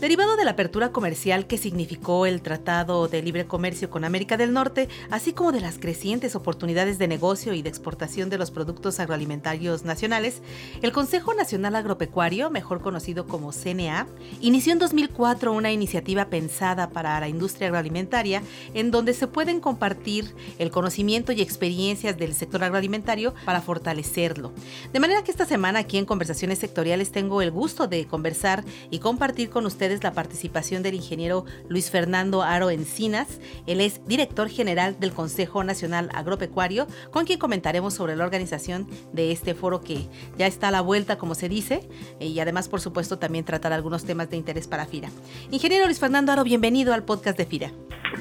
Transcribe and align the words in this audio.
Derivado 0.00 0.36
de 0.36 0.46
la 0.46 0.52
apertura 0.52 0.92
comercial 0.92 1.46
que 1.46 1.58
significó 1.58 2.24
el 2.24 2.40
Tratado 2.40 3.06
de 3.06 3.20
Libre 3.20 3.46
Comercio 3.46 3.90
con 3.90 4.06
América 4.06 4.38
del 4.38 4.54
Norte, 4.54 4.88
así 5.10 5.34
como 5.34 5.52
de 5.52 5.60
las 5.60 5.78
crecientes 5.78 6.34
oportunidades 6.34 6.96
de 6.96 7.06
negocio 7.06 7.52
y 7.52 7.60
de 7.60 7.68
exportación 7.68 8.30
de 8.30 8.38
los 8.38 8.50
productos 8.50 8.98
agroalimentarios 8.98 9.84
nacionales, 9.84 10.40
el 10.80 10.92
Consejo 10.92 11.34
Nacional 11.34 11.76
Agropecuario, 11.76 12.48
mejor 12.48 12.80
conocido 12.80 13.26
como 13.26 13.52
CNA, 13.52 14.06
inició 14.40 14.72
en 14.72 14.78
2004 14.78 15.52
una 15.52 15.70
iniciativa 15.70 16.30
pensada 16.30 16.88
para 16.88 17.20
la 17.20 17.28
industria 17.28 17.66
agroalimentaria 17.66 18.42
en 18.72 18.90
donde 18.90 19.12
se 19.12 19.26
pueden 19.26 19.60
compartir 19.60 20.34
el 20.58 20.70
conocimiento 20.70 21.32
y 21.32 21.42
experiencias 21.42 22.16
del 22.16 22.32
sector 22.32 22.64
agroalimentario 22.64 23.34
para 23.44 23.60
fortalecerlo. 23.60 24.54
De 24.94 24.98
manera 24.98 25.22
que 25.24 25.30
esta 25.30 25.44
semana 25.44 25.80
aquí 25.80 25.98
en 25.98 26.06
Conversaciones 26.06 26.58
Sectoriales 26.58 27.12
tengo 27.12 27.42
el 27.42 27.50
gusto 27.50 27.86
de 27.86 28.06
conversar 28.06 28.64
y 28.90 29.00
compartir 29.00 29.50
con 29.50 29.66
ustedes 29.66 29.89
la 29.90 30.12
participación 30.12 30.82
del 30.84 30.94
ingeniero 30.94 31.44
Luis 31.68 31.90
Fernando 31.90 32.42
Aro 32.42 32.70
Encinas. 32.70 33.40
Él 33.66 33.80
es 33.80 34.00
director 34.06 34.48
general 34.48 34.98
del 35.00 35.12
Consejo 35.12 35.64
Nacional 35.64 36.08
Agropecuario, 36.14 36.86
con 37.10 37.26
quien 37.26 37.40
comentaremos 37.40 37.94
sobre 37.94 38.14
la 38.14 38.24
organización 38.24 38.86
de 39.12 39.32
este 39.32 39.54
foro 39.54 39.80
que 39.80 40.06
ya 40.38 40.46
está 40.46 40.68
a 40.68 40.70
la 40.70 40.80
vuelta, 40.80 41.18
como 41.18 41.34
se 41.34 41.48
dice, 41.48 41.88
y 42.20 42.38
además, 42.38 42.68
por 42.68 42.80
supuesto, 42.80 43.18
también 43.18 43.44
tratar 43.44 43.72
algunos 43.72 44.04
temas 44.04 44.30
de 44.30 44.36
interés 44.36 44.68
para 44.68 44.86
FIRA. 44.86 45.08
Ingeniero 45.50 45.86
Luis 45.86 45.98
Fernando 45.98 46.30
Aro, 46.30 46.44
bienvenido 46.44 46.94
al 46.94 47.02
podcast 47.02 47.36
de 47.36 47.46
FIRA. 47.46 47.72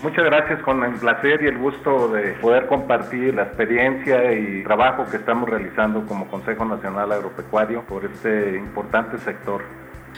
Muchas 0.04 0.24
gracias, 0.26 0.62
con 0.62 0.84
el 0.84 0.94
placer 0.94 1.42
y 1.44 1.48
el 1.48 1.58
gusto 1.58 2.10
de 2.10 2.34
poder 2.34 2.68
compartir 2.68 3.34
la 3.34 3.44
experiencia 3.44 4.32
y 4.34 4.64
trabajo 4.64 5.06
que 5.10 5.18
estamos 5.18 5.50
realizando 5.50 6.06
como 6.06 6.28
Consejo 6.28 6.64
Nacional 6.64 7.12
Agropecuario 7.12 7.84
por 7.86 8.06
este 8.06 8.56
importante 8.56 9.18
sector. 9.18 9.62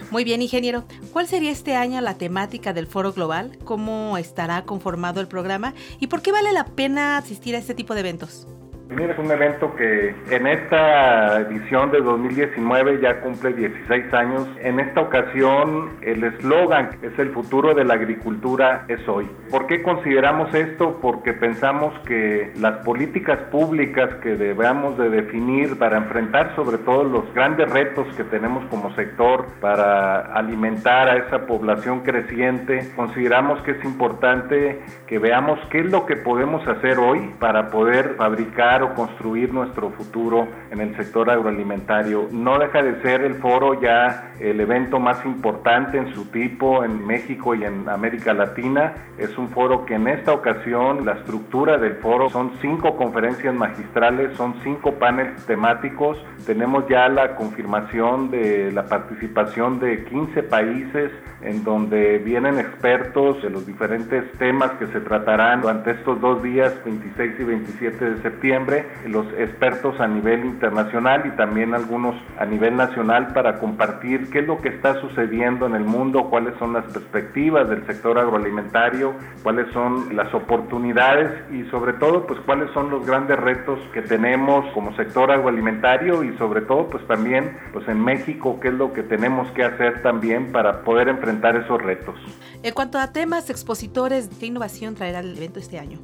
Muy 0.09 0.23
bien, 0.23 0.41
ingeniero. 0.41 0.85
¿Cuál 1.13 1.27
sería 1.27 1.51
este 1.51 1.75
año 1.75 2.01
la 2.01 2.17
temática 2.17 2.73
del 2.73 2.87
foro 2.87 3.13
global? 3.13 3.57
¿Cómo 3.63 4.17
estará 4.17 4.63
conformado 4.63 5.21
el 5.21 5.27
programa? 5.27 5.73
¿Y 5.99 6.07
por 6.07 6.21
qué 6.21 6.31
vale 6.31 6.51
la 6.51 6.65
pena 6.65 7.17
asistir 7.17 7.55
a 7.55 7.59
este 7.59 7.73
tipo 7.73 7.93
de 7.93 8.01
eventos? 8.01 8.47
Mira, 8.93 9.13
es 9.13 9.19
un 9.19 9.31
evento 9.31 9.73
que 9.73 10.13
en 10.29 10.47
esta 10.47 11.39
edición 11.39 11.91
de 11.91 12.01
2019 12.01 12.99
ya 13.01 13.21
cumple 13.21 13.53
16 13.53 14.13
años. 14.13 14.49
En 14.61 14.81
esta 14.81 14.99
ocasión 14.99 15.91
el 16.01 16.25
eslogan 16.25 16.89
es 17.01 17.17
el 17.17 17.29
futuro 17.29 17.73
de 17.73 17.85
la 17.85 17.93
agricultura 17.93 18.83
es 18.89 19.07
hoy. 19.07 19.29
¿Por 19.49 19.67
qué 19.67 19.81
consideramos 19.81 20.53
esto? 20.53 20.99
Porque 21.01 21.31
pensamos 21.31 21.97
que 22.05 22.51
las 22.57 22.79
políticas 22.83 23.39
públicas 23.49 24.13
que 24.15 24.35
debemos 24.35 24.97
de 24.97 25.09
definir 25.09 25.79
para 25.79 25.95
enfrentar 25.95 26.53
sobre 26.57 26.77
todo 26.77 27.05
los 27.05 27.33
grandes 27.33 27.71
retos 27.71 28.13
que 28.17 28.25
tenemos 28.25 28.65
como 28.65 28.93
sector 28.95 29.47
para 29.61 30.33
alimentar 30.33 31.07
a 31.07 31.15
esa 31.15 31.45
población 31.45 32.01
creciente, 32.01 32.91
consideramos 32.97 33.61
que 33.61 33.71
es 33.71 33.85
importante 33.85 34.81
que 35.07 35.17
veamos 35.17 35.59
qué 35.69 35.79
es 35.79 35.89
lo 35.89 36.05
que 36.05 36.17
podemos 36.17 36.67
hacer 36.67 36.99
hoy 36.99 37.33
para 37.39 37.69
poder 37.69 38.15
fabricar 38.17 38.80
o 38.83 38.93
construir 38.93 39.53
nuestro 39.53 39.89
futuro 39.91 40.47
en 40.69 40.81
el 40.81 40.95
sector 40.95 41.29
agroalimentario. 41.29 42.27
No 42.31 42.59
deja 42.59 42.81
de 42.81 43.01
ser 43.01 43.21
el 43.21 43.35
foro 43.35 43.79
ya 43.81 44.33
el 44.39 44.59
evento 44.59 44.99
más 44.99 45.23
importante 45.25 45.97
en 45.97 46.13
su 46.13 46.25
tipo 46.25 46.83
en 46.83 47.05
México 47.05 47.53
y 47.55 47.63
en 47.63 47.87
América 47.89 48.33
Latina. 48.33 48.93
Es 49.17 49.37
un 49.37 49.49
foro 49.49 49.85
que 49.85 49.95
en 49.95 50.07
esta 50.07 50.33
ocasión 50.33 51.05
la 51.05 51.13
estructura 51.13 51.77
del 51.77 51.95
foro 51.95 52.29
son 52.29 52.53
cinco 52.61 52.95
conferencias 52.97 53.53
magistrales, 53.53 54.35
son 54.35 54.55
cinco 54.63 54.93
paneles 54.93 55.45
temáticos. 55.45 56.17
Tenemos 56.45 56.87
ya 56.87 57.07
la 57.07 57.35
confirmación 57.35 58.31
de 58.31 58.71
la 58.71 58.85
participación 58.85 59.79
de 59.79 60.03
15 60.05 60.43
países 60.43 61.11
en 61.41 61.63
donde 61.63 62.19
vienen 62.19 62.59
expertos 62.59 63.41
de 63.41 63.49
los 63.49 63.65
diferentes 63.65 64.31
temas 64.33 64.71
que 64.73 64.87
se 64.87 64.99
tratarán 65.01 65.61
durante 65.61 65.91
estos 65.91 66.19
dos 66.21 66.41
días, 66.43 66.73
26 66.85 67.39
y 67.39 67.43
27 67.43 68.05
de 68.11 68.21
septiembre, 68.21 68.70
los 69.07 69.25
expertos 69.37 69.99
a 69.99 70.07
nivel 70.07 70.45
internacional 70.45 71.23
y 71.25 71.31
también 71.37 71.73
algunos 71.73 72.15
a 72.37 72.45
nivel 72.45 72.75
nacional 72.75 73.33
para 73.33 73.59
compartir 73.59 74.29
qué 74.29 74.39
es 74.39 74.47
lo 74.47 74.61
que 74.61 74.69
está 74.69 74.99
sucediendo 75.01 75.65
en 75.65 75.75
el 75.75 75.83
mundo, 75.83 76.29
cuáles 76.29 76.57
son 76.57 76.73
las 76.73 76.85
perspectivas 76.85 77.69
del 77.69 77.85
sector 77.85 78.17
agroalimentario, 78.17 79.13
cuáles 79.43 79.71
son 79.73 80.15
las 80.15 80.33
oportunidades 80.33 81.31
y 81.51 81.63
sobre 81.69 81.93
todo 81.93 82.25
pues 82.25 82.39
cuáles 82.41 82.71
son 82.73 82.89
los 82.89 83.05
grandes 83.05 83.37
retos 83.37 83.79
que 83.93 84.01
tenemos 84.01 84.65
como 84.73 84.95
sector 84.95 85.31
agroalimentario 85.31 86.23
y 86.23 86.37
sobre 86.37 86.61
todo 86.61 86.87
pues 86.89 87.05
también 87.07 87.57
pues 87.73 87.87
en 87.87 88.03
México 88.03 88.59
qué 88.61 88.69
es 88.69 88.73
lo 88.73 88.93
que 88.93 89.03
tenemos 89.03 89.49
que 89.51 89.63
hacer 89.63 90.01
también 90.01 90.51
para 90.51 90.83
poder 90.83 91.09
enfrentar 91.09 91.55
esos 91.55 91.81
retos. 91.81 92.15
En 92.63 92.73
cuanto 92.73 92.99
a 92.99 93.11
temas 93.11 93.49
expositores, 93.49 94.29
¿qué 94.39 94.47
innovación 94.47 94.95
traerá 94.95 95.19
el 95.19 95.35
evento 95.37 95.59
este 95.59 95.79
año? 95.79 95.99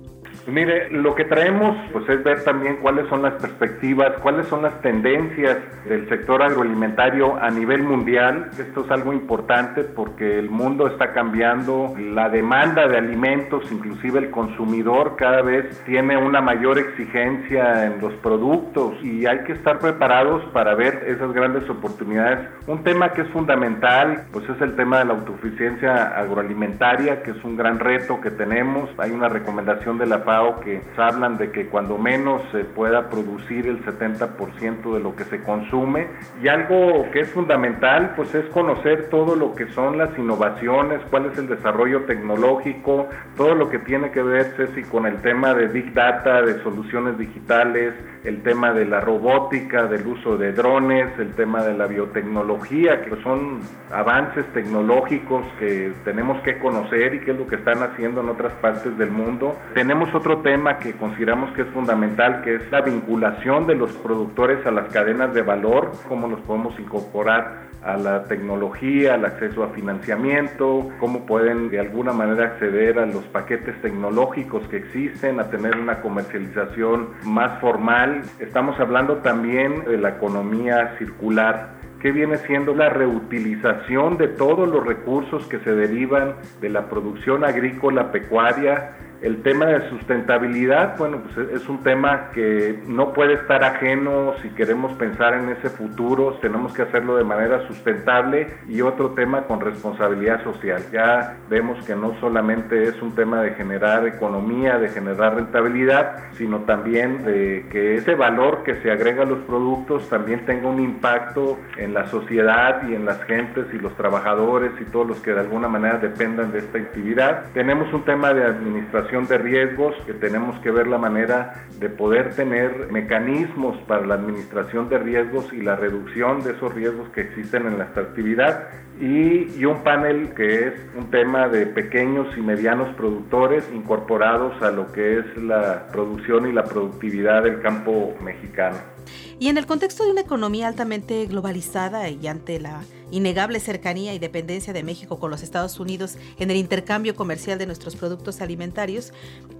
Mire, 0.46 0.90
lo 0.92 1.16
que 1.16 1.26
traemos 1.26 1.76
pues 1.92 2.08
es 2.10 2.24
ver 2.24 2.44
también 2.44 2.78
cuáles 2.78 3.08
son 3.08 3.22
las 3.22 3.34
perspectivas, 3.34 4.14
cuáles 4.22 4.48
son 4.48 4.62
las 4.62 4.82
tendencias 4.82 5.58
del 5.86 6.08
sector 6.08 6.42
agroalimentario 6.42 7.36
a 7.38 7.50
nivel 7.50 7.84
mundial. 7.84 8.50
Esto 8.58 8.86
es 8.86 8.92
algo 8.92 9.14
importante 9.14 9.84
porque 9.84 10.40
el 10.40 10.50
mundo 10.50 10.88
está 10.88 11.14
cambiando, 11.14 11.94
la 11.98 12.30
demanda 12.30 12.88
de 12.88 12.98
alimentos, 12.98 13.72
inclusive 13.72 14.20
el 14.20 14.32
consumidor 14.32 15.16
cada 15.18 15.42
vez 15.42 15.84
tiene 15.86 16.18
una 16.18 16.42
mayor 16.42 16.78
exigencia 16.78 17.86
en 17.86 18.00
los 18.00 18.14
productos 18.16 18.94
y 19.04 19.26
hay 19.26 19.40
que 19.40 19.54
estar 19.54 19.80
preparados 19.80 20.44
para 20.54 20.76
ver 20.76 21.04
esas 21.08 21.32
grandes 21.34 21.70
oportunidades. 21.70 22.48
Un 22.68 22.84
tema 22.84 23.14
que 23.14 23.22
es 23.22 23.30
fundamental 23.30 24.26
pues 24.32 24.48
es 24.50 24.62
el 24.62 24.76
tema 24.76 25.00
de 25.00 25.06
la 25.06 25.14
autosuficiencia 25.14 26.18
agroalimentaria, 26.18 27.24
que 27.24 27.32
es 27.32 27.44
un 27.44 27.56
gran 27.58 27.80
reto 27.80 28.20
que 28.22 28.32
tenemos. 28.32 28.90
Hay 28.98 29.12
una 29.12 29.30
recomendación 29.30 29.98
de 29.98 30.06
la 30.06 30.24
FAO 30.28 30.60
que 30.60 30.82
hablan 30.98 31.38
de 31.38 31.52
que 31.52 31.68
cuando 31.68 31.98
menos 31.98 32.42
se 32.52 32.66
pueda 32.66 33.10
producir 33.10 33.66
el 33.66 33.82
70% 33.86 34.94
de 34.94 35.00
lo 35.00 35.16
que 35.16 35.24
se 35.24 35.42
consume 35.42 36.08
y 36.44 36.50
algo 36.50 37.10
que 37.14 37.22
es 37.22 37.32
fundamental 37.32 38.12
pues 38.18 38.36
es 38.36 38.46
conocer 38.48 39.08
todo 39.10 39.38
lo 39.38 39.56
que 39.56 39.68
son 39.68 39.98
las 39.98 40.18
innovaciones, 40.20 41.00
cuál 41.10 41.28
es 41.28 41.38
el 41.38 41.48
desarrollo 41.48 42.02
tecnológico, 42.02 43.08
todo 43.38 43.56
lo 43.56 43.70
que 43.70 43.80
tiene 43.80 44.12
que 44.12 44.22
ver 44.22 44.54
Ceci, 44.58 44.84
con 44.84 45.06
el 45.06 45.22
tema 45.22 45.54
de 45.54 45.68
Big 45.68 45.94
Data, 45.94 46.42
de 46.42 46.62
soluciones 46.62 47.18
digitales, 47.18 47.94
el 48.26 48.44
tema 48.44 48.74
de 48.74 48.86
la 48.86 49.00
robótica, 49.00 49.86
del 49.88 50.06
uso 50.06 50.38
de 50.38 50.52
drones, 50.52 51.08
el 51.20 51.34
tema 51.36 51.64
de 51.64 51.74
la 51.74 51.88
biotecnología, 51.88 53.02
que 53.02 53.16
son 53.24 53.62
avances 53.92 54.46
tecnológicos 54.54 55.46
que 55.60 55.94
tenemos 56.04 56.42
que 56.42 56.60
conocer 56.60 57.16
y 57.16 57.20
qué 57.22 57.32
es 57.32 57.38
lo 57.38 57.48
que 57.48 57.56
están 57.56 57.82
haciendo 57.84 58.20
en 58.22 58.30
otras 58.30 58.52
partes 58.56 58.98
del 58.98 59.12
mundo. 59.12 59.58
Tenemos 59.74 60.07
otro 60.14 60.40
tema 60.40 60.78
que 60.80 60.94
consideramos 60.94 61.52
que 61.54 61.64
es 61.64 61.68
fundamental, 61.70 62.42
que 62.42 62.56
es 62.56 62.72
la 62.72 62.82
vinculación 62.82 63.68
de 63.68 63.76
los 63.76 63.92
productores 63.94 64.66
a 64.66 64.72
las 64.72 64.92
cadenas 64.92 65.34
de 65.34 65.42
valor, 65.42 65.92
cómo 66.08 66.28
nos 66.28 66.40
podemos 66.42 66.80
incorporar 66.80 67.68
a 67.84 67.96
la 67.96 68.24
tecnología, 68.26 69.14
al 69.14 69.26
acceso 69.26 69.64
a 69.64 69.70
financiamiento, 69.70 70.90
cómo 71.00 71.26
pueden 71.26 71.70
de 71.70 71.80
alguna 71.80 72.12
manera 72.12 72.46
acceder 72.46 73.00
a 73.00 73.06
los 73.06 73.24
paquetes 73.26 73.80
tecnológicos 73.82 74.68
que 74.68 74.78
existen, 74.78 75.40
a 75.40 75.50
tener 75.50 75.78
una 75.78 76.02
comercialización 76.02 77.10
más 77.24 77.60
formal. 77.60 78.24
Estamos 78.40 78.80
hablando 78.80 79.18
también 79.18 79.86
de 79.86 79.98
la 79.98 80.10
economía 80.10 80.96
circular 80.98 81.78
que 82.02 82.12
viene 82.12 82.38
siendo 82.38 82.76
la 82.76 82.90
reutilización 82.90 84.18
de 84.18 84.28
todos 84.28 84.68
los 84.68 84.86
recursos 84.86 85.48
que 85.48 85.60
se 85.60 85.74
derivan 85.74 86.36
de 86.62 86.70
la 86.70 86.90
producción 86.90 87.44
agrícola 87.44 88.12
pecuaria 88.12 88.96
el 89.22 89.42
tema 89.42 89.66
de 89.66 89.90
sustentabilidad, 89.90 90.98
bueno, 90.98 91.22
pues 91.24 91.50
es 91.50 91.68
un 91.68 91.82
tema 91.84 92.30
que 92.34 92.80
no 92.88 93.14
puede 93.14 93.34
estar 93.34 93.64
ajeno 93.64 94.36
si 94.42 94.50
queremos 94.50 94.94
pensar 94.94 95.34
en 95.34 95.50
ese 95.50 95.70
futuro, 95.70 96.38
tenemos 96.42 96.74
que 96.74 96.84
hacerlo 96.84 97.18
de 97.18 97.24
manera 97.24 97.66
sustentable 97.68 98.48
y 98.68 98.82
otro 98.82 99.12
tema 99.12 99.44
con 99.44 99.60
responsabilidad 99.60 100.44
social. 100.44 100.84
Ya 100.92 101.38
vemos 101.50 101.84
que 101.86 101.96
no 101.96 102.14
solamente 102.20 102.84
es 102.84 103.02
un 103.02 103.16
tema 103.16 103.42
de 103.42 103.52
generar 103.52 104.06
economía, 104.06 104.78
de 104.78 104.90
generar 104.90 105.36
rentabilidad, 105.36 106.32
sino 106.34 106.60
también 106.62 107.24
de 107.26 107.66
que 107.72 107.96
ese 107.96 108.14
valor 108.14 108.64
que 108.64 108.76
se 108.82 108.92
agrega 108.92 109.24
a 109.24 109.26
los 109.26 109.40
productos 109.40 110.08
también 110.10 110.46
tenga 110.46 110.68
un 110.68 110.80
impacto 110.80 111.58
en 111.78 111.94
la 111.94 112.06
sociedad 112.08 112.88
y 112.88 112.94
en 112.94 113.06
las 113.06 113.24
gentes 113.24 113.66
y 113.74 113.80
los 113.80 113.96
trabajadores 113.96 114.72
y 114.80 114.86
todos 114.86 115.08
los 115.08 115.20
que 115.22 115.34
de 115.34 115.40
alguna 115.40 115.68
manera 115.68 115.98
dependan 115.98 116.52
de 116.52 116.60
esta 116.60 116.78
actividad. 116.78 117.46
Tenemos 117.54 117.92
un 117.94 118.04
tema 118.04 118.34
de 118.34 118.44
administración 118.44 119.07
de 119.08 119.38
riesgos, 119.38 119.96
que 120.06 120.14
tenemos 120.14 120.60
que 120.60 120.70
ver 120.70 120.86
la 120.88 120.98
manera 120.98 121.66
de 121.80 121.90
poder 121.90 122.36
tener 122.36 122.92
mecanismos 122.92 123.78
para 123.88 124.06
la 124.06 124.16
administración 124.16 124.90
de 124.90 124.98
riesgos 124.98 125.52
y 125.54 125.62
la 125.62 125.78
reducción 125.78 126.44
de 126.44 126.52
esos 126.52 126.74
riesgos 126.74 127.08
que 127.10 127.22
existen 127.22 127.68
en 127.68 127.78
nuestra 127.78 128.04
actividad. 128.04 128.68
Y, 129.00 129.58
y, 129.58 129.66
un 129.66 129.84
panel 129.84 130.34
que 130.36 130.68
es 130.68 130.74
un 130.98 131.10
tema 131.10 131.48
de 131.48 131.68
pequeños 131.68 132.28
y 132.36 132.42
medianos 132.42 132.94
productores 132.96 133.64
incorporados 133.74 134.62
a 134.62 134.72
lo 134.72 134.92
que 134.92 135.20
es 135.20 135.38
la 135.38 135.88
producción 135.92 136.48
y 136.48 136.52
la 136.52 136.64
productividad 136.64 137.44
del 137.44 137.62
campo 137.62 138.14
mexicano. 138.22 138.97
Y 139.40 139.50
en 139.50 139.58
el 139.58 139.66
contexto 139.66 140.04
de 140.04 140.12
una 140.12 140.22
economía 140.22 140.68
altamente 140.68 141.26
globalizada 141.26 142.10
y 142.10 142.28
ante 142.28 142.60
la 142.60 142.84
innegable 143.12 143.60
cercanía 143.60 144.14
y 144.14 144.20
dependencia 144.20 144.74
de 144.74 144.84
México 144.84 145.20
con 145.20 145.32
los 145.32 145.44
Estados 145.44 145.80
Unidos 145.80 146.18
en 146.40 146.52
el 146.52 146.58
intercambio 146.58 147.16
comercial 147.16 147.58
de 147.58 147.66
nuestros 147.66 147.96
productos 147.96 148.42
alimentarios, 148.42 149.14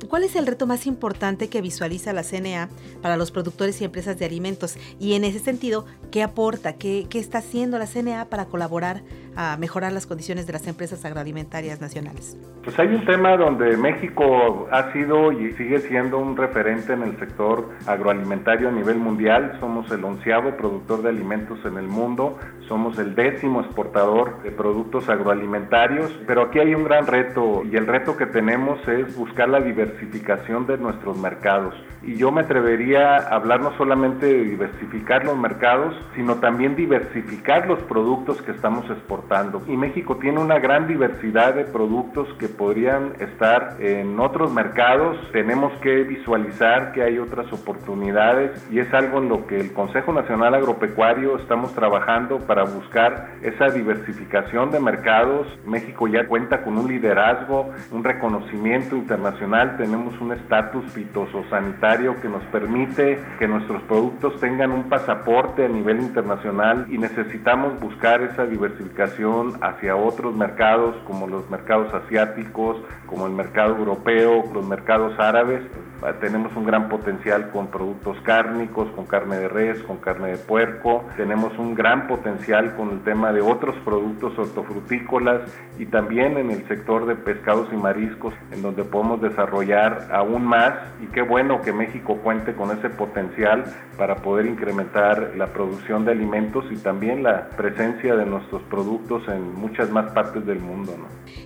¿cuál 0.10 0.24
es 0.24 0.36
el 0.36 0.48
reto 0.48 0.68
más 0.68 0.86
importante 0.86 1.48
que 1.48 1.62
visualiza 1.62 2.14
la 2.14 2.24
CNA 2.24 2.70
para 3.02 3.18
los 3.18 3.32
productores 3.32 3.80
y 3.82 3.86
empresas 3.86 4.20
de 4.20 4.26
alimentos? 4.26 4.76
Y 5.00 5.14
en 5.14 5.24
ese 5.24 5.40
sentido, 5.40 5.86
¿qué 6.12 6.24
aporta, 6.24 6.74
qué, 6.74 7.08
qué 7.10 7.20
está 7.20 7.40
haciendo 7.40 7.78
la 7.80 7.88
CNA 7.88 8.26
para 8.26 8.46
colaborar 8.46 9.04
a 9.38 9.56
mejorar 9.56 9.94
las 9.94 10.08
condiciones 10.08 10.48
de 10.48 10.54
las 10.54 10.68
empresas 10.68 11.06
agroalimentarias 11.06 11.80
nacionales? 11.80 12.36
Pues 12.64 12.78
hay 12.80 12.88
un 12.88 13.06
tema 13.06 13.38
donde 13.38 13.78
México 13.78 14.68
ha 14.72 14.92
sido 14.92 15.32
y 15.32 15.54
sigue 15.54 15.80
siendo 15.80 16.18
un 16.18 16.36
referente 16.36 16.94
en 16.94 17.04
el 17.04 17.18
sector 17.20 17.70
agroalimentario 17.86 18.68
a 18.68 18.72
nivel 18.72 18.98
mundial. 18.98 19.56
Somos 19.60 19.90
el 19.92 20.04
onceavo 20.04 20.58
productor 20.58 21.04
de 21.04 21.10
alimentos 21.10 21.60
en 21.66 21.78
el 21.78 21.88
mundo, 21.88 22.38
somos 22.68 22.98
el 22.98 23.14
décimo 23.14 23.62
exportador 23.62 24.42
de 24.42 24.52
productos 24.52 25.08
agroalimentarios, 25.08 26.12
pero 26.26 26.42
aquí 26.42 26.60
hay 26.60 26.74
un 26.74 26.84
gran 26.84 27.06
reto 27.06 27.64
y 27.64 27.76
el 27.76 27.86
reto 27.86 28.18
que 28.18 28.26
tenemos 28.26 28.86
es 28.88 29.16
buscar 29.16 29.50
la 29.50 29.62
diversificación 29.62 30.66
de 30.66 30.80
nuestros 30.80 31.16
mercados. 31.16 31.76
Y 32.02 32.16
yo 32.16 32.32
me 32.32 32.42
atrevería 32.42 33.18
a 33.18 33.36
hablar 33.36 33.62
no 33.62 33.78
solamente 33.78 34.26
de 34.26 34.44
diversificar 34.44 35.26
los 35.26 35.38
mercados, 35.38 35.96
sino 36.16 36.36
también 36.36 36.76
diversificar 36.76 37.68
los 37.68 37.80
productos 37.84 38.42
que 38.42 38.52
estamos 38.52 38.90
exportando 38.90 39.27
y 39.68 39.76
México 39.76 40.16
tiene 40.16 40.40
una 40.40 40.58
gran 40.58 40.88
diversidad 40.88 41.54
de 41.54 41.66
productos 41.66 42.30
que 42.40 42.48
podrían 42.48 43.12
estar 43.20 43.76
en 43.80 44.18
otros 44.22 44.54
mercados. 44.54 45.18
Tenemos 45.34 45.74
que 45.80 46.04
visualizar 46.04 46.94
que 46.94 47.04
hay 47.04 47.20
otras 47.20 47.52
oportunidades 47.52 48.66
y 48.72 48.80
es 48.80 48.94
algo 48.94 49.18
en 49.18 49.28
lo 49.28 49.46
que 49.46 49.60
el 49.60 49.74
Consejo 49.74 50.14
Nacional 50.14 50.56
Agropecuario 50.56 51.38
estamos 51.38 51.74
trabajando 51.74 52.40
para 52.40 52.64
buscar 52.64 53.32
esa 53.42 53.66
diversificación 53.66 54.72
de 54.72 54.80
mercados. 54.80 55.46
México 55.66 56.08
ya 56.08 56.26
cuenta 56.26 56.64
con 56.64 56.78
un 56.78 56.88
liderazgo, 56.88 57.72
un 57.92 58.06
reconocimiento 58.06 58.96
internacional, 58.96 59.76
tenemos 59.76 60.20
un 60.22 60.32
estatus 60.32 60.86
fitosanitario 60.94 62.16
que 62.22 62.30
nos 62.30 62.44
permite 62.46 63.20
que 63.40 63.48
nuestros 63.48 63.82
productos 63.84 64.40
tengan 64.40 64.72
un 64.72 64.84
pasaporte 64.84 65.66
a 65.66 65.68
nivel 65.68 66.00
internacional 66.00 66.86
y 66.90 66.98
necesitamos 66.98 67.78
buscar 67.82 68.22
esa 68.22 68.46
diversificación 68.46 69.17
hacia 69.62 69.96
otros 69.96 70.36
mercados 70.36 70.96
como 71.06 71.28
los 71.28 71.50
mercados 71.50 71.94
asiáticos, 71.94 72.78
como 73.08 73.26
el 73.26 73.34
mercado 73.34 73.76
europeo, 73.76 74.44
los 74.54 74.66
mercados 74.66 75.18
árabes. 75.20 75.62
Ah, 76.04 76.14
tenemos 76.20 76.56
un 76.56 76.64
gran 76.64 76.90
potencial 76.90 77.50
con 77.50 77.68
productos 77.68 78.18
cárnicos, 78.22 78.88
con 78.92 79.08
carne 79.08 79.38
de 79.38 79.48
res, 79.48 79.82
con 79.82 79.98
carne 79.98 80.30
de 80.30 80.38
puerco. 80.38 81.04
Tenemos 81.18 81.58
un 81.58 81.74
gran 81.74 82.08
potencial 82.08 82.76
con 82.76 82.92
el 82.92 83.00
tema 83.02 83.34
de 83.34 83.42
otros 83.42 83.76
productos 83.84 84.38
hortofrutícolas 84.38 85.42
y 85.80 85.88
también 85.88 86.38
en 86.38 86.52
el 86.52 86.68
sector 86.68 87.08
de 87.08 87.16
pescados 87.16 87.70
y 87.74 87.78
mariscos, 87.78 88.36
en 88.52 88.62
donde 88.62 88.84
podemos 88.84 89.22
desarrollar 89.22 90.08
aún 90.12 90.46
más. 90.46 90.74
Y 91.02 91.08
qué 91.08 91.24
bueno 91.24 91.62
que 91.62 91.74
México 91.74 92.18
cuente 92.18 92.54
con 92.54 92.70
ese 92.78 92.92
potencial 92.92 93.66
para 93.98 94.18
poder 94.18 94.46
incrementar 94.46 95.34
la 95.36 95.48
producción 95.48 96.06
de 96.06 96.12
alimentos 96.12 96.66
y 96.70 96.78
también 96.78 97.24
la 97.24 97.50
presencia 97.58 98.16
de 98.16 98.26
nuestros 98.26 98.62
productos 98.64 99.28
en 99.30 99.56
muchas 99.56 99.90
más 99.90 100.12
partes 100.12 100.46
del 100.46 100.60
mundo. 100.60 100.94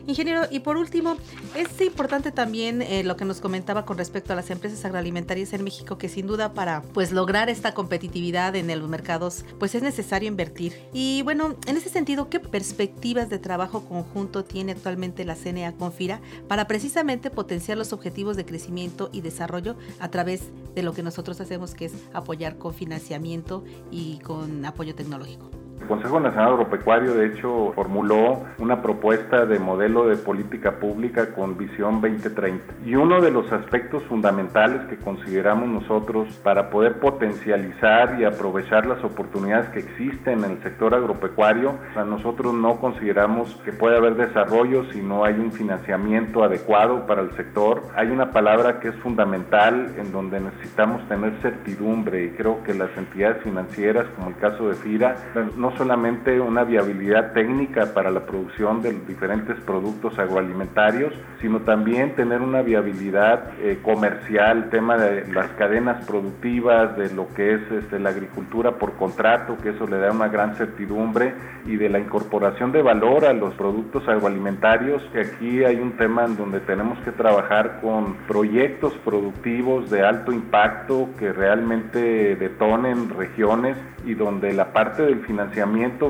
Ingeniero, 0.07 0.43
y 0.49 0.59
por 0.59 0.77
último, 0.77 1.17
es 1.55 1.79
importante 1.81 2.31
también 2.31 2.81
eh, 2.81 3.03
lo 3.03 3.15
que 3.15 3.25
nos 3.25 3.39
comentaba 3.39 3.85
con 3.85 3.97
respecto 3.97 4.33
a 4.33 4.35
las 4.35 4.49
empresas 4.49 4.83
agroalimentarias 4.85 5.53
en 5.53 5.63
México, 5.63 5.97
que 5.97 6.09
sin 6.09 6.27
duda 6.27 6.53
para 6.53 6.81
pues 6.81 7.11
lograr 7.11 7.49
esta 7.49 7.73
competitividad 7.73 8.55
en 8.55 8.67
los 8.79 8.89
mercados, 8.89 9.45
pues 9.59 9.75
es 9.75 9.83
necesario 9.83 10.27
invertir. 10.27 10.73
Y 10.93 11.21
bueno, 11.23 11.55
en 11.67 11.77
ese 11.77 11.89
sentido, 11.89 12.29
¿qué 12.29 12.39
perspectivas 12.39 13.29
de 13.29 13.39
trabajo 13.39 13.85
conjunto 13.85 14.43
tiene 14.43 14.71
actualmente 14.71 15.25
la 15.25 15.35
CNA 15.35 15.73
con 15.73 15.91
FIRA 15.91 16.21
para 16.47 16.67
precisamente 16.67 17.29
potenciar 17.29 17.77
los 17.77 17.93
objetivos 17.93 18.37
de 18.37 18.45
crecimiento 18.45 19.09
y 19.11 19.21
desarrollo 19.21 19.75
a 19.99 20.09
través 20.09 20.41
de 20.75 20.83
lo 20.83 20.93
que 20.93 21.03
nosotros 21.03 21.39
hacemos, 21.41 21.73
que 21.73 21.85
es 21.85 21.93
apoyar 22.13 22.57
con 22.57 22.73
financiamiento 22.73 23.63
y 23.91 24.19
con 24.19 24.65
apoyo 24.65 24.95
tecnológico? 24.95 25.60
El 25.81 25.87
Consejo 25.87 26.19
Nacional 26.19 26.53
Agropecuario, 26.53 27.15
de 27.15 27.25
hecho, 27.25 27.71
formuló 27.73 28.43
una 28.59 28.81
propuesta 28.81 29.45
de 29.45 29.59
modelo 29.59 30.07
de 30.07 30.15
política 30.15 30.73
pública 30.73 31.33
con 31.33 31.57
visión 31.57 31.99
2030. 32.01 32.73
Y 32.85 32.95
uno 32.95 33.19
de 33.19 33.31
los 33.31 33.51
aspectos 33.51 34.03
fundamentales 34.03 34.81
que 34.87 34.97
consideramos 34.97 35.67
nosotros 35.67 36.29
para 36.43 36.69
poder 36.69 36.99
potencializar 36.99 38.19
y 38.19 38.25
aprovechar 38.25 38.85
las 38.85 39.03
oportunidades 39.03 39.69
que 39.69 39.79
existen 39.79 40.43
en 40.43 40.51
el 40.51 40.63
sector 40.63 40.93
agropecuario, 40.93 41.73
a 41.95 42.03
nosotros 42.03 42.53
no 42.53 42.79
consideramos 42.79 43.55
que 43.65 43.73
puede 43.73 43.97
haber 43.97 44.15
desarrollo 44.15 44.85
si 44.91 45.01
no 45.01 45.25
hay 45.25 45.33
un 45.33 45.51
financiamiento 45.51 46.43
adecuado 46.43 47.07
para 47.07 47.21
el 47.23 47.31
sector. 47.31 47.81
Hay 47.95 48.07
una 48.11 48.31
palabra 48.31 48.79
que 48.79 48.89
es 48.89 48.95
fundamental 48.97 49.93
en 49.97 50.11
donde 50.11 50.39
necesitamos 50.39 51.05
tener 51.09 51.33
certidumbre 51.41 52.25
y 52.25 52.29
creo 52.29 52.63
que 52.63 52.75
las 52.75 52.95
entidades 52.95 53.41
financieras, 53.43 54.05
como 54.15 54.29
el 54.29 54.37
caso 54.37 54.69
de 54.69 54.75
FIRA, 54.75 55.15
no 55.57 55.70
solamente 55.77 56.39
una 56.39 56.63
viabilidad 56.63 57.33
técnica 57.33 57.93
para 57.93 58.11
la 58.11 58.25
producción 58.25 58.81
de 58.81 58.93
los 58.93 59.07
diferentes 59.07 59.57
productos 59.61 60.17
agroalimentarios, 60.19 61.13
sino 61.39 61.61
también 61.61 62.15
tener 62.15 62.41
una 62.41 62.61
viabilidad 62.61 63.51
eh, 63.59 63.79
comercial, 63.81 64.69
tema 64.69 64.97
de 64.97 65.31
las 65.33 65.47
cadenas 65.51 66.05
productivas, 66.05 66.97
de 66.97 67.13
lo 67.13 67.27
que 67.33 67.55
es 67.55 67.71
este, 67.71 67.99
la 67.99 68.09
agricultura 68.09 68.71
por 68.77 68.93
contrato, 68.93 69.57
que 69.57 69.69
eso 69.69 69.87
le 69.87 69.97
da 69.97 70.11
una 70.11 70.27
gran 70.27 70.55
certidumbre, 70.55 71.33
y 71.65 71.75
de 71.77 71.89
la 71.89 71.99
incorporación 71.99 72.71
de 72.71 72.81
valor 72.81 73.25
a 73.25 73.33
los 73.33 73.53
productos 73.53 74.07
agroalimentarios, 74.07 75.03
que 75.13 75.21
aquí 75.21 75.63
hay 75.63 75.77
un 75.77 75.93
tema 75.93 76.25
en 76.25 76.35
donde 76.35 76.59
tenemos 76.59 76.97
que 76.99 77.11
trabajar 77.11 77.79
con 77.81 78.15
proyectos 78.27 78.93
productivos 79.05 79.89
de 79.89 80.05
alto 80.05 80.31
impacto 80.31 81.09
que 81.19 81.31
realmente 81.31 82.35
detonen 82.35 83.09
regiones 83.09 83.77
y 84.05 84.15
donde 84.15 84.53
la 84.53 84.73
parte 84.73 85.03
del 85.03 85.19
financiamiento 85.21 85.60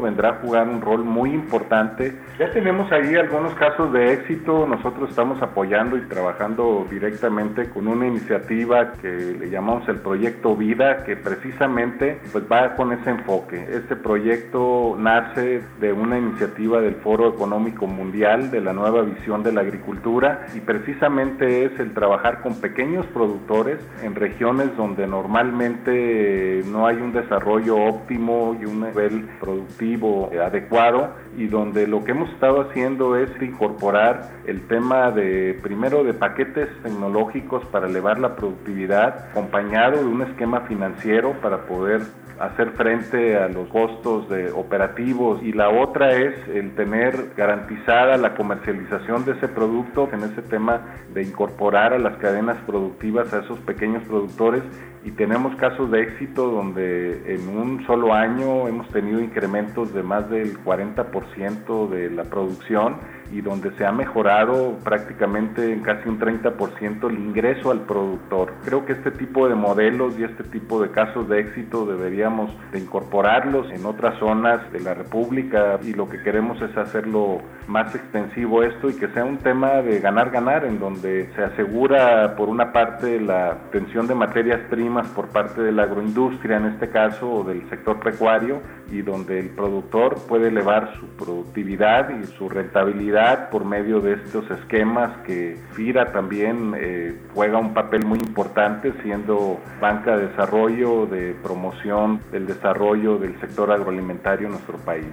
vendrá 0.01 0.29
a 0.29 0.33
jugar 0.35 0.67
un 0.67 0.81
rol 0.81 1.03
muy 1.03 1.31
importante. 1.33 2.13
Ya 2.39 2.51
tenemos 2.51 2.91
ahí 2.91 3.15
algunos 3.15 3.53
casos 3.55 3.91
de 3.93 4.13
éxito, 4.13 4.65
nosotros 4.67 5.09
estamos 5.09 5.41
apoyando 5.41 5.97
y 5.97 6.01
trabajando 6.01 6.85
directamente 6.89 7.69
con 7.69 7.87
una 7.87 8.07
iniciativa 8.07 8.93
que 8.93 9.35
le 9.39 9.49
llamamos 9.49 9.87
el 9.87 9.97
proyecto 9.97 10.55
Vida, 10.55 11.03
que 11.03 11.15
precisamente 11.15 12.19
pues 12.31 12.43
va 12.51 12.75
con 12.75 12.91
ese 12.91 13.09
enfoque. 13.09 13.67
Este 13.71 13.95
proyecto 13.95 14.95
nace 14.97 15.61
de 15.79 15.93
una 15.93 16.17
iniciativa 16.17 16.81
del 16.81 16.95
Foro 16.95 17.29
Económico 17.29 17.87
Mundial 17.87 18.51
de 18.51 18.61
la 18.61 18.73
nueva 18.73 19.01
visión 19.01 19.43
de 19.43 19.51
la 19.51 19.61
agricultura 19.61 20.45
y 20.55 20.59
precisamente 20.59 21.65
es 21.65 21.79
el 21.79 21.93
trabajar 21.93 22.41
con 22.41 22.59
pequeños 22.59 23.05
productores 23.07 23.79
en 24.03 24.15
regiones 24.15 24.75
donde 24.77 25.07
normalmente 25.07 26.63
no 26.71 26.87
hay 26.87 26.97
un 26.97 27.13
desarrollo 27.13 27.77
óptimo 27.77 28.57
y 28.59 28.65
un 28.65 28.81
nivel 28.81 29.27
productivo 29.39 30.29
adecuado 30.43 31.09
y 31.37 31.47
donde 31.47 31.87
lo 31.87 32.03
que 32.03 32.11
hemos 32.11 32.29
estado 32.31 32.61
haciendo 32.61 33.15
es 33.15 33.29
incorporar 33.41 34.31
el 34.45 34.67
tema 34.67 35.11
de 35.11 35.57
primero 35.61 36.03
de 36.03 36.13
paquetes 36.13 36.69
tecnológicos 36.83 37.65
para 37.65 37.87
elevar 37.87 38.19
la 38.19 38.35
productividad 38.35 39.29
acompañado 39.31 39.97
de 39.97 40.05
un 40.05 40.21
esquema 40.21 40.61
financiero 40.61 41.33
para 41.41 41.65
poder 41.65 42.01
hacer 42.41 42.71
frente 42.71 43.37
a 43.37 43.47
los 43.47 43.67
costos 43.69 44.27
de 44.29 44.51
operativos. 44.51 45.41
Y 45.43 45.53
la 45.53 45.69
otra 45.69 46.11
es 46.11 46.35
el 46.49 46.73
tener 46.75 47.33
garantizada 47.37 48.17
la 48.17 48.35
comercialización 48.35 49.25
de 49.25 49.33
ese 49.33 49.47
producto 49.47 50.09
en 50.11 50.23
ese 50.23 50.41
tema 50.41 50.81
de 51.13 51.23
incorporar 51.23 51.93
a 51.93 51.99
las 51.99 52.17
cadenas 52.17 52.57
productivas 52.65 53.31
a 53.33 53.39
esos 53.39 53.59
pequeños 53.59 54.03
productores 54.03 54.63
y 55.03 55.11
tenemos 55.11 55.55
casos 55.55 55.89
de 55.89 56.03
éxito 56.03 56.51
donde 56.51 57.33
en 57.33 57.47
un 57.49 57.85
solo 57.85 58.13
año 58.13 58.67
hemos 58.67 58.87
tenido 58.91 59.19
incrementos 59.19 59.93
de 59.93 60.03
más 60.03 60.29
del 60.29 60.63
40% 60.63 61.89
de 61.89 62.09
la 62.11 62.23
producción 62.25 62.97
y 63.31 63.41
donde 63.41 63.71
se 63.77 63.85
ha 63.85 63.91
mejorado 63.91 64.77
prácticamente 64.83 65.71
en 65.71 65.81
casi 65.81 66.09
un 66.09 66.19
30% 66.19 67.09
el 67.09 67.17
ingreso 67.17 67.71
al 67.71 67.81
productor. 67.81 68.53
Creo 68.65 68.85
que 68.85 68.93
este 68.93 69.11
tipo 69.11 69.47
de 69.47 69.55
modelos 69.55 70.17
y 70.19 70.23
este 70.23 70.43
tipo 70.43 70.81
de 70.81 70.91
casos 70.91 71.29
de 71.29 71.39
éxito 71.39 71.85
deberíamos 71.85 72.51
de 72.71 72.79
incorporarlos 72.79 73.71
en 73.71 73.85
otras 73.85 74.19
zonas 74.19 74.71
de 74.71 74.81
la 74.81 74.93
República 74.93 75.79
y 75.81 75.93
lo 75.93 76.09
que 76.09 76.21
queremos 76.21 76.61
es 76.61 76.75
hacerlo 76.75 77.41
más 77.67 77.93
extensivo 77.95 78.63
esto 78.63 78.89
y 78.89 78.95
que 78.95 79.07
sea 79.09 79.23
un 79.23 79.37
tema 79.37 79.81
de 79.81 79.99
ganar-ganar 79.99 80.65
en 80.65 80.79
donde 80.79 81.29
se 81.35 81.43
asegura 81.43 82.35
por 82.35 82.49
una 82.49 82.73
parte 82.73 83.19
la 83.19 83.57
obtención 83.65 84.07
de 84.07 84.15
materias 84.15 84.59
primas 84.69 85.07
por 85.09 85.29
parte 85.29 85.61
de 85.61 85.71
la 85.71 85.83
agroindustria 85.83 86.57
en 86.57 86.65
este 86.65 86.89
caso 86.89 87.31
o 87.31 87.43
del 87.43 87.67
sector 87.69 87.99
pecuario 87.99 88.61
y 88.91 89.01
donde 89.01 89.39
el 89.39 89.49
productor 89.49 90.17
puede 90.27 90.49
elevar 90.49 90.93
su 90.99 91.07
productividad 91.15 92.09
y 92.09 92.25
su 92.25 92.49
rentabilidad 92.49 93.20
por 93.51 93.65
medio 93.65 93.99
de 93.99 94.13
estos 94.13 94.49
esquemas 94.51 95.11
que 95.25 95.57
FIRA 95.73 96.11
también 96.11 96.73
eh, 96.75 97.15
juega 97.33 97.59
un 97.59 97.73
papel 97.73 98.05
muy 98.05 98.19
importante 98.19 98.93
siendo 99.03 99.59
banca 99.79 100.17
de 100.17 100.27
desarrollo, 100.27 101.05
de 101.05 101.35
promoción 101.43 102.19
del 102.31 102.47
desarrollo 102.47 103.17
del 103.17 103.39
sector 103.39 103.71
agroalimentario 103.71 104.47
en 104.47 104.53
nuestro 104.53 104.77
país. 104.77 105.05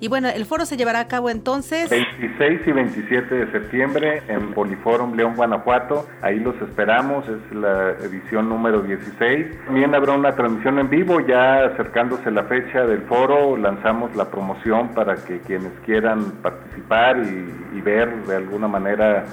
Y 0.00 0.08
bueno, 0.08 0.28
el 0.28 0.44
foro 0.46 0.64
se 0.64 0.76
llevará 0.76 1.00
a 1.00 1.08
cabo 1.08 1.30
entonces... 1.30 1.90
26 1.90 2.60
y 2.66 2.72
27 2.72 3.34
de 3.34 3.52
septiembre 3.52 4.22
en 4.28 4.52
Poliforum 4.52 5.14
León, 5.14 5.34
Guanajuato. 5.36 6.06
Ahí 6.22 6.40
los 6.40 6.60
esperamos, 6.62 7.24
es 7.28 7.54
la 7.54 7.90
edición 8.02 8.48
número 8.48 8.82
16. 8.82 9.64
También 9.66 9.94
habrá 9.94 10.12
una 10.12 10.32
transmisión 10.32 10.78
en 10.78 10.88
vivo, 10.88 11.20
ya 11.20 11.66
acercándose 11.66 12.30
la 12.30 12.44
fecha 12.44 12.86
del 12.86 13.02
foro, 13.02 13.56
lanzamos 13.56 14.14
la 14.16 14.30
promoción 14.30 14.88
para 14.94 15.16
que 15.16 15.40
quienes 15.40 15.72
quieran 15.84 16.32
participar 16.42 17.25
y, 17.26 17.80
ver 17.80 18.12
de 18.26 18.34
alguna 18.34 18.66
manera 18.66 19.24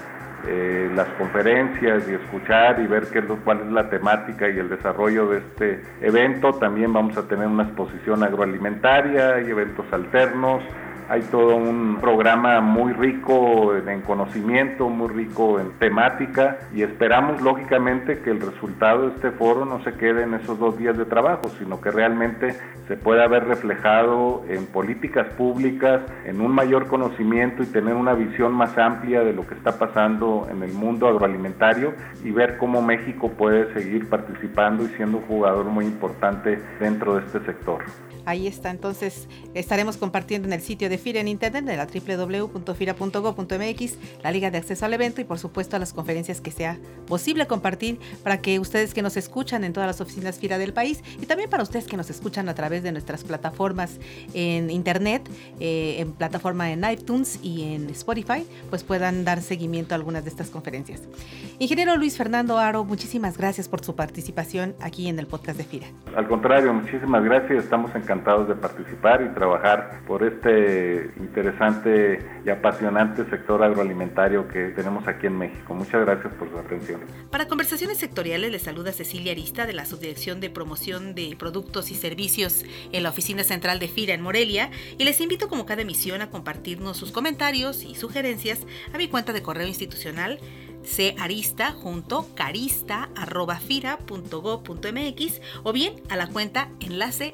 eh, 0.48 0.92
las 0.94 1.08
conferencias 1.18 2.08
y 2.08 2.14
escuchar 2.14 2.80
y 2.80 2.86
ver 2.86 3.08
qué 3.08 3.20
es 3.20 3.26
lo, 3.26 3.38
cuál 3.38 3.62
es 3.62 3.72
la 3.72 3.90
temática 3.90 4.48
y 4.48 4.60
el 4.60 4.70
desarrollo 4.70 5.28
de 5.30 5.38
este 5.40 5.82
evento. 6.02 6.54
También 6.54 6.94
vamos 6.94 7.18
a 7.18 7.28
tener 7.28 7.48
una 7.48 7.64
exposición 7.64 8.24
agroalimentaria 8.24 9.42
y 9.42 9.50
eventos 9.50 9.86
alternos 9.92 10.62
hay 11.10 11.22
todo 11.24 11.56
un 11.56 11.98
programa 12.00 12.62
muy 12.62 12.94
rico 12.94 13.76
en 13.76 14.02
conocimiento, 14.02 14.90
muy 14.90 15.10
rico 15.10 15.60
en 15.60 15.72
temática 15.80 16.58
y 16.74 16.82
esperamos 16.82 17.42
lógicamente 17.42 18.20
que 18.20 18.32
el 18.32 18.42
resultado 18.42 19.10
de 19.10 19.16
este 19.16 19.32
foro 19.32 19.66
no 19.66 19.84
se 19.84 19.94
quede 19.94 20.24
en 20.24 20.34
esos 20.34 20.60
dos 20.60 20.78
días 20.78 20.98
de 20.98 21.06
trabajo, 21.06 21.50
sino 21.60 21.82
que 21.82 21.92
realmente 21.92 22.56
se 22.88 22.98
pueda 22.98 23.28
ver 23.28 23.46
reflejado 23.46 24.44
en 24.50 24.66
políticas 24.66 25.28
públicas, 25.34 26.02
en 26.26 26.42
un 26.42 26.52
mayor 26.52 26.88
conocimiento 26.88 27.64
y 27.64 27.68
tener 27.68 27.94
una 27.96 28.14
visión 28.14 28.54
más 28.54 28.78
amplia 28.78 29.22
de 29.22 29.34
lo 29.34 29.48
que 29.48 29.56
está 29.56 29.78
pasando 29.78 30.48
en 30.50 30.64
el 30.64 30.74
mundo 30.74 31.08
agroalimentario 31.08 31.94
y 32.24 32.32
ver 32.32 32.58
cómo 32.58 32.82
México 32.82 33.30
puede 33.30 33.74
seguir 33.74 34.10
participando 34.10 34.84
y 34.84 34.88
siendo 34.96 35.18
un 35.18 35.24
jugador 35.24 35.66
muy 35.66 35.86
importante 35.86 36.60
dentro 36.80 37.16
de 37.16 37.26
este 37.26 37.40
sector. 37.46 37.84
Ahí 38.26 38.48
está, 38.48 38.70
entonces 38.70 39.28
estaremos 39.54 39.98
compartiendo 39.98 40.48
en 40.48 40.54
el 40.54 40.62
sitio 40.62 40.90
de 40.90 40.98
FIRA 41.04 41.20
en 41.20 41.28
internet, 41.28 41.66
de 41.66 41.78
la 41.78 41.86
www.fira.go.mx, 41.86 43.98
la 44.24 44.32
liga 44.32 44.50
de 44.50 44.58
acceso 44.58 44.86
al 44.86 44.94
evento 44.94 45.22
y 45.22 45.26
por 45.26 45.38
supuesto 45.38 45.76
a 45.76 45.80
las 45.80 45.94
conferencias 45.94 46.42
que 46.42 46.52
sea 46.52 46.80
posible 47.08 47.46
compartir 47.46 48.00
para 48.24 48.42
que 48.42 48.60
ustedes 48.60 48.94
que 48.94 49.02
nos 49.02 49.18
escuchan 49.18 49.64
en 49.64 49.74
todas 49.74 49.88
las 49.88 50.02
oficinas 50.02 50.40
FIRA 50.40 50.58
del 50.58 50.74
país 50.74 51.04
y 51.22 51.26
también 51.26 51.50
para 51.50 51.64
ustedes 51.64 51.86
que 51.86 51.98
nos 51.98 52.10
escuchan 52.10 52.50
a 52.50 52.56
través 52.56 52.84
de 52.84 52.92
nuestras 52.92 53.24
plataformas 53.24 54.00
en 54.34 54.70
internet, 54.70 55.30
eh, 55.60 55.98
en 56.00 56.14
plataforma 56.14 56.72
en 56.72 56.84
iTunes 56.90 57.40
y 57.44 57.74
en 57.74 57.90
Spotify, 57.90 58.46
pues 58.70 58.84
puedan 58.84 59.26
dar 59.26 59.42
seguimiento 59.42 59.94
a 59.94 59.98
algunas 59.98 60.24
de 60.24 60.30
estas 60.30 60.50
conferencias. 60.50 61.02
Ingeniero 61.60 61.98
Luis 61.98 62.18
Fernando 62.18 62.58
Aro, 62.58 62.86
muchísimas 62.86 63.38
gracias 63.38 63.68
por 63.68 63.84
su 63.84 63.96
participación 63.96 64.76
aquí 64.80 65.10
en 65.10 65.20
el 65.20 65.28
podcast 65.28 65.58
de 65.58 65.66
FIRA. 65.66 65.88
Al 66.16 66.28
contrario, 66.28 66.74
muchísimas 66.74 67.24
gracias, 67.24 67.66
estamos 67.66 67.94
encantados 67.96 68.48
de 68.48 68.56
participar 68.56 69.22
y 69.22 69.34
trabajar 69.34 70.02
por 70.08 70.24
este 70.24 70.83
interesante 71.18 72.20
y 72.46 72.50
apasionante 72.50 73.26
sector 73.30 73.64
agroalimentario 73.64 74.48
que 74.48 74.70
tenemos 74.70 75.08
aquí 75.08 75.28
en 75.28 75.38
México. 75.38 75.74
Muchas 75.74 76.02
gracias 76.06 76.34
por 76.34 76.50
su 76.50 76.58
atención. 76.58 77.02
Para 77.32 77.48
conversaciones 77.48 77.98
sectoriales 77.98 78.52
les 78.52 78.64
saluda 78.64 78.92
Cecilia 78.92 79.32
Arista 79.32 79.66
de 79.66 79.74
la 79.74 79.86
Subdirección 79.86 80.40
de 80.40 80.50
Promoción 80.50 81.16
de 81.16 81.36
Productos 81.38 81.92
y 81.92 81.96
Servicios 81.96 82.66
en 82.92 83.04
la 83.04 83.10
Oficina 83.10 83.44
Central 83.44 83.80
de 83.80 83.88
FIRA 83.88 84.14
en 84.14 84.22
Morelia 84.22 84.70
y 84.98 85.04
les 85.04 85.20
invito 85.22 85.50
como 85.50 85.66
cada 85.66 85.82
emisión 85.82 86.22
a 86.22 86.30
compartirnos 86.30 86.98
sus 86.98 87.12
comentarios 87.12 87.84
y 87.84 87.96
sugerencias 87.96 88.60
a 88.94 88.98
mi 88.98 89.08
cuenta 89.08 89.34
de 89.34 89.42
correo 89.42 89.68
institucional 89.68 90.40
carista 92.36 92.96
o 95.64 95.74
bien 95.74 95.94
a 96.10 96.16
la 96.16 96.28
cuenta 96.28 96.70
enlace. 96.80 97.34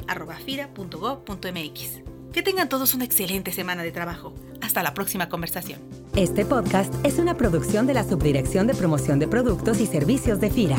Que 2.34 2.44
tengan 2.44 2.70
todos 2.70 2.94
una 2.94 3.06
excelente 3.06 3.52
semana 3.52 3.84
de 3.84 3.92
trabajo. 3.92 4.34
Hasta 4.62 4.84
la 4.84 4.94
próxima 4.94 5.30
conversación. 5.30 5.80
Este 6.16 6.46
podcast 6.46 6.94
es 7.04 7.18
una 7.18 7.36
producción 7.36 7.88
de 7.88 7.94
la 7.96 8.04
Subdirección 8.04 8.68
de 8.68 8.76
Promoción 8.76 9.20
de 9.20 9.28
Productos 9.28 9.80
y 9.80 9.88
Servicios 9.88 10.40
de 10.40 10.50
FIRA. 10.50 10.78